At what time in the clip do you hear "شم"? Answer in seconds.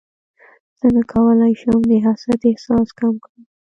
1.61-1.79